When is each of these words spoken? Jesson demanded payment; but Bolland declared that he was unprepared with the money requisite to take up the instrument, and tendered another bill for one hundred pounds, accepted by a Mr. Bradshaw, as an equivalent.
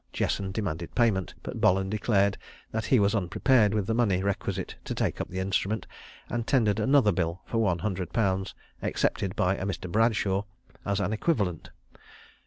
Jesson 0.13 0.51
demanded 0.51 0.95
payment; 0.95 1.35
but 1.43 1.61
Bolland 1.61 1.91
declared 1.91 2.35
that 2.71 2.85
he 2.85 2.99
was 2.99 3.13
unprepared 3.13 3.75
with 3.75 3.85
the 3.85 3.93
money 3.93 4.23
requisite 4.23 4.75
to 4.85 4.95
take 4.95 5.21
up 5.21 5.29
the 5.29 5.37
instrument, 5.37 5.85
and 6.27 6.47
tendered 6.47 6.79
another 6.79 7.11
bill 7.11 7.43
for 7.45 7.59
one 7.59 7.77
hundred 7.77 8.11
pounds, 8.11 8.55
accepted 8.81 9.35
by 9.35 9.55
a 9.55 9.63
Mr. 9.63 9.91
Bradshaw, 9.91 10.45
as 10.87 10.99
an 10.99 11.13
equivalent. 11.13 11.69